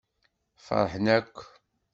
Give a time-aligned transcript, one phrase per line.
[0.65, 1.37] Feṛḥen akk.